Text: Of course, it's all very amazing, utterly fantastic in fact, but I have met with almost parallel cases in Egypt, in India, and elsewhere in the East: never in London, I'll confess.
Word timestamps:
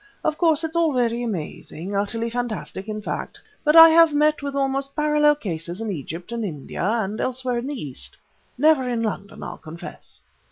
Of 0.23 0.35
course, 0.35 0.63
it's 0.63 0.75
all 0.75 0.93
very 0.93 1.21
amazing, 1.21 1.95
utterly 1.95 2.27
fantastic 2.31 2.89
in 2.89 3.03
fact, 3.03 3.39
but 3.63 3.75
I 3.75 3.89
have 3.89 4.15
met 4.15 4.41
with 4.41 4.55
almost 4.55 4.95
parallel 4.95 5.35
cases 5.35 5.79
in 5.79 5.91
Egypt, 5.91 6.31
in 6.31 6.43
India, 6.43 6.81
and 6.83 7.21
elsewhere 7.21 7.59
in 7.59 7.67
the 7.67 7.79
East: 7.79 8.17
never 8.57 8.89
in 8.89 9.03
London, 9.03 9.43
I'll 9.43 9.59
confess. 9.59 10.21